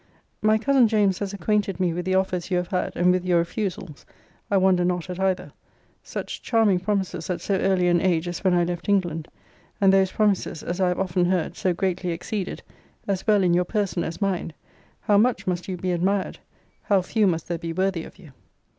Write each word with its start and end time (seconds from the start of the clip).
My 0.41 0.57
cousin 0.57 0.87
James 0.87 1.19
has 1.19 1.31
acquainted 1.31 1.79
me 1.79 1.93
with 1.93 2.05
the 2.05 2.15
offers 2.15 2.49
you 2.49 2.57
have 2.57 2.69
had, 2.69 2.95
and 2.95 3.11
with 3.11 3.23
your 3.23 3.37
refusals. 3.37 4.03
I 4.49 4.57
wonder 4.57 4.83
not 4.83 5.11
at 5.11 5.19
either. 5.19 5.51
Such 6.01 6.41
charming 6.41 6.79
promises 6.79 7.29
at 7.29 7.39
so 7.39 7.53
early 7.57 7.87
an 7.87 8.01
age 8.01 8.27
as 8.27 8.43
when 8.43 8.55
I 8.55 8.63
left 8.63 8.89
England; 8.89 9.27
and 9.79 9.93
those 9.93 10.11
promises, 10.11 10.63
as 10.63 10.81
I 10.81 10.87
have 10.87 10.99
often 10.99 11.25
heard, 11.25 11.55
so 11.55 11.71
greatly 11.75 12.09
exceeded, 12.09 12.63
as 13.07 13.27
well 13.27 13.43
in 13.43 13.53
your 13.53 13.63
person 13.63 14.03
as 14.03 14.19
mind; 14.19 14.55
how 15.01 15.19
much 15.19 15.45
must 15.45 15.67
you 15.67 15.77
be 15.77 15.91
admired! 15.91 16.39
how 16.81 17.03
few 17.03 17.27
must 17.27 17.47
there 17.47 17.59
be 17.59 17.71
worthy 17.71 18.03
of 18.03 18.17
you! 18.17 18.31